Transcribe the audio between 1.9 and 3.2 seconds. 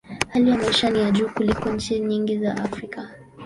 nyingi za Afrika.